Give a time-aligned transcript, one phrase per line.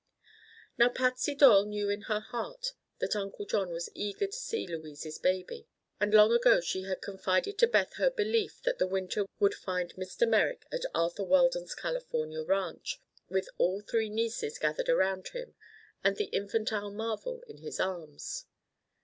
[0.79, 5.19] Now, Patsy Doyle knew in her heart that Uncle John was eager to see Louise's
[5.19, 5.67] baby,
[5.99, 9.93] and long ago she had confided to Beth her belief that the winter would find
[9.93, 10.27] Mr.
[10.27, 15.53] Merrick at Arthur Weldon's California ranch, with all his three nieces gathered around him
[16.03, 18.47] and the infantile marvel in his arms.